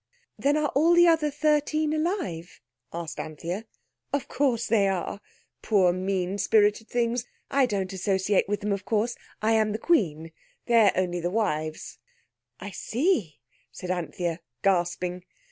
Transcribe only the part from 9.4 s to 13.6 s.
I am the Queen: they're only the wives." "I see,"